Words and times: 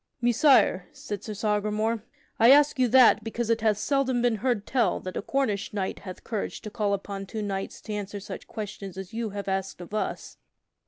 "Messire," 0.19 0.87
said 0.93 1.23
Sir 1.23 1.35
Sagramore, 1.35 2.03
"I 2.39 2.49
ask 2.49 2.79
you 2.79 2.87
that 2.87 3.23
because 3.23 3.51
it 3.51 3.61
hath 3.61 3.77
seldom 3.77 4.23
been 4.23 4.37
heard 4.37 4.65
tell 4.65 4.99
that 5.01 5.15
a 5.15 5.21
Cornish 5.21 5.73
knight 5.75 5.99
hath 5.99 6.23
courage 6.23 6.59
to 6.61 6.71
call 6.71 6.95
upon 6.95 7.27
two 7.27 7.43
knights 7.43 7.79
to 7.81 7.93
answer 7.93 8.19
such 8.19 8.47
questions 8.47 8.97
as 8.97 9.13
you 9.13 9.29
have 9.29 9.47
asked 9.47 9.79
of 9.79 9.93
us." 9.93 10.37